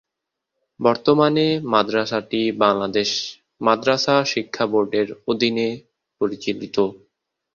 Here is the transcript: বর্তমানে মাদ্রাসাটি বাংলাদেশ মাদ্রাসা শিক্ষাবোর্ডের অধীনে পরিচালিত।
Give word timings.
বর্তমানে 0.79 1.45
মাদ্রাসাটি 1.73 2.41
বাংলাদেশ 2.63 3.09
মাদ্রাসা 3.61 4.15
শিক্ষাবোর্ডের 4.25 5.07
অধীনে 5.27 5.67
পরিচালিত। 6.21 6.77